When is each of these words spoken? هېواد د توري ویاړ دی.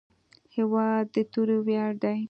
هېواد 0.55 1.03
د 1.13 1.15
توري 1.31 1.57
ویاړ 1.65 1.91
دی. 2.03 2.17